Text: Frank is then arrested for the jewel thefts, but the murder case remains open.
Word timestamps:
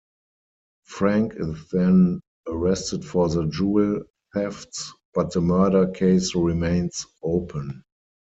Frank 0.85 1.33
is 1.37 1.69
then 1.71 2.21
arrested 2.47 3.05
for 3.05 3.29
the 3.29 3.45
jewel 3.45 4.01
thefts, 4.33 4.91
but 5.13 5.31
the 5.31 5.41
murder 5.41 5.91
case 5.91 6.33
remains 6.33 7.05
open. 7.21 7.83